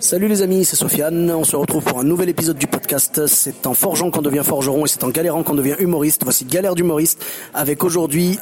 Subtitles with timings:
[0.00, 1.30] Salut les amis, c'est Sofiane.
[1.30, 3.26] On se retrouve pour un nouvel épisode du podcast.
[3.26, 6.22] C'est en forgeant qu'on devient forgeron et c'est en galérant qu'on devient humoriste.
[6.24, 8.38] Voici Galère d'humoriste avec aujourd'hui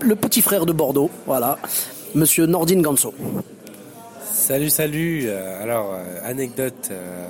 [0.00, 1.10] le petit frère de Bordeaux.
[1.26, 1.58] Voilà,
[2.14, 3.12] monsieur Nordine Ganso.
[4.32, 5.24] Salut, salut.
[5.26, 6.88] Euh, alors, euh, anecdote.
[6.92, 7.26] euh,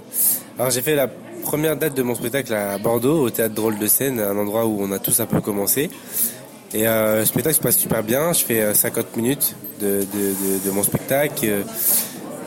[0.58, 1.08] alors, j'ai fait la
[1.42, 4.76] première date de mon spectacle à Bordeaux, au théâtre Drôle de Seine, un endroit où
[4.80, 5.90] on a tous un peu commencé.
[6.74, 8.34] Et le spectacle se passe super bien.
[8.34, 10.04] Je fais euh, 50 minutes de,
[10.70, 11.64] mon spectacle.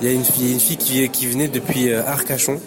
[0.01, 2.59] Il y a une fille, une fille qui, venait depuis euh, Arcachon.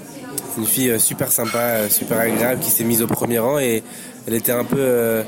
[0.56, 3.82] Une fille euh, super sympa, euh, super agréable, qui s'est mise au premier rang et
[4.28, 5.24] elle était un peu,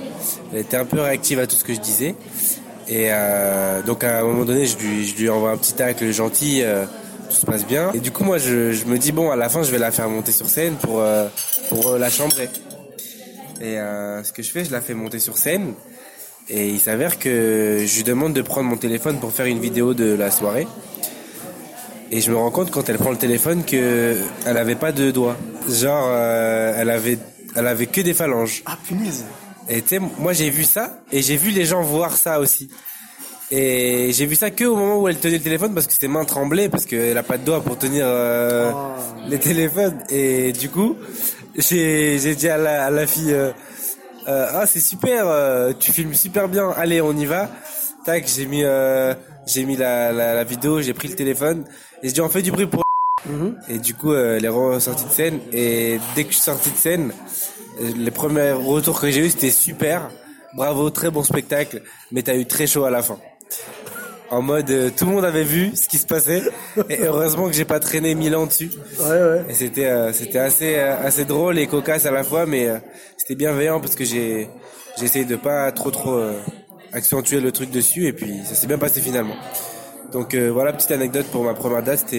[0.53, 2.15] elle était un peu réactive à tout ce que je disais.
[2.89, 3.11] Et
[3.85, 4.77] donc à un moment donné, je
[5.17, 6.63] lui, envoie un petit tacle gentil,
[7.29, 7.91] tout se passe bien.
[7.93, 10.09] Et du coup, moi, je, me dis bon, à la fin, je vais la faire
[10.09, 11.03] monter sur scène pour
[11.69, 12.49] pour la chambrer.
[13.61, 15.75] Et ce que je fais, je la fais monter sur scène.
[16.49, 19.93] Et il s'avère que je lui demande de prendre mon téléphone pour faire une vidéo
[19.93, 20.67] de la soirée.
[22.11, 25.11] Et je me rends compte quand elle prend le téléphone que elle avait pas de
[25.11, 25.37] doigts.
[25.69, 27.19] Genre, euh, elle avait,
[27.55, 28.63] elle avait que des phalanges.
[28.67, 29.25] Ah punaise.
[29.69, 32.71] Et tu sais, moi j'ai vu ça et j'ai vu les gens voir ça aussi.
[33.51, 36.09] Et j'ai vu ça que au moment où elle tenait le téléphone parce que ses
[36.09, 38.73] mains tremblaient parce qu'elle a pas de doigts pour tenir euh,
[39.29, 39.99] les téléphones.
[40.11, 40.97] Et du coup,
[41.57, 43.51] j'ai j'ai dit à la, à la fille, euh,
[44.29, 47.49] euh, ah c'est super, euh, tu filmes super bien, allez on y va.
[48.07, 49.15] Tac, j'ai mis euh,
[49.47, 51.65] j'ai mis la, la, la vidéo, j'ai pris le téléphone
[52.05, 52.83] et je dis on fait du bruit pour.
[53.69, 56.71] Et du coup, euh, elle est ressortie de scène et dès que je suis sorti
[56.71, 57.13] de scène,
[57.81, 60.09] euh, les premiers retours que j'ai eu c'était super,
[60.55, 61.83] bravo, très bon spectacle,
[62.13, 63.19] mais t'as eu très chaud à la fin.
[64.31, 66.43] En mode, euh, tout le monde avait vu ce qui se passait
[66.89, 68.71] et heureusement que j'ai pas traîné mille ans dessus.
[69.01, 69.45] Ouais ouais.
[69.49, 72.79] Et c'était euh, c'était assez euh, assez drôle et cocasse à la fois, mais euh,
[73.17, 74.49] c'était bienveillant parce que j'ai
[74.97, 76.39] j'ai essayé de pas trop trop euh,
[76.97, 79.37] accentuer le truc dessus et puis ça s'est bien passé finalement.
[80.13, 82.13] Donc euh, voilà petite anecdote pour ma première date,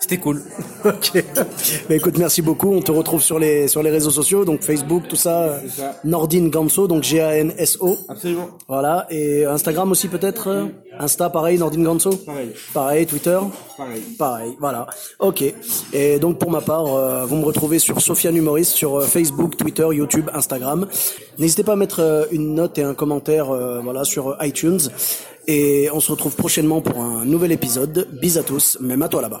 [0.00, 0.42] c'était cool.
[0.84, 1.24] Ok.
[1.88, 2.72] Bah écoute, merci beaucoup.
[2.72, 5.58] On te retrouve sur les sur les réseaux sociaux, donc Facebook, tout ça.
[5.62, 5.96] C'est ça.
[6.04, 7.98] Nordine Ganso, donc G A N S O.
[8.08, 8.48] Absolument.
[8.68, 9.06] Voilà.
[9.10, 10.46] Et Instagram aussi peut-être.
[10.48, 10.66] euh,
[11.00, 12.10] Insta pareil, Nordine Ganso.
[12.10, 12.50] Pareil.
[12.72, 13.06] Pareil.
[13.06, 13.38] Twitter.
[13.76, 14.02] Pareil.
[14.18, 14.86] Pareil, voilà.
[15.18, 15.42] Ok.
[15.92, 19.56] Et donc pour ma part, euh, vous me retrouvez sur Sofiane Humoriste sur euh, Facebook,
[19.56, 20.86] Twitter, YouTube, Instagram.
[21.38, 24.80] N'hésitez pas à mettre euh, une note et un commentaire, euh, voilà, sur euh, iTunes.
[25.48, 28.06] Et on se retrouve prochainement pour un nouvel épisode.
[28.20, 29.40] Bis à tous, même à toi là-bas.